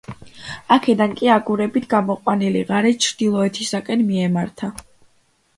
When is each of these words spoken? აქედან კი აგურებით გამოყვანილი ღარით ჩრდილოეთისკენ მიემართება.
აქედან 0.75 1.11
კი 1.19 1.29
აგურებით 1.33 1.85
გამოყვანილი 1.93 2.63
ღარით 2.71 3.05
ჩრდილოეთისკენ 3.09 4.03
მიემართება. 4.11 4.87